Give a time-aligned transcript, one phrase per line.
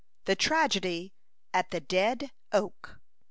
[0.25, 1.13] THE TRAGEDY
[1.53, 2.95] AT THE "DEAD OAK."